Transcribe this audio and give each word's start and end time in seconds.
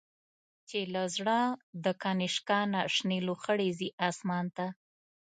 چی 0.67 0.79
له 0.93 1.03
زړه 1.15 1.39
د”کنشکا”نه، 1.83 2.81
شنی 2.95 3.19
لو 3.27 3.33
خړی 3.43 3.69
ځی 3.79 3.89
آسمان 4.09 4.45
ته 4.55 4.67